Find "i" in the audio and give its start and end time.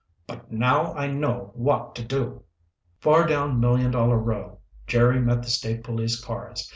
0.95-1.05